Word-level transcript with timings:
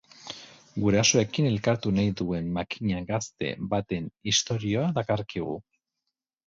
Gurasoekin 0.85 1.49
elkartu 1.49 1.93
nahi 1.99 2.15
duen 2.23 2.49
makina 2.57 3.05
gazte 3.13 3.53
baten 3.75 4.13
istorioa 4.35 4.93
dakarkigu. 5.01 5.61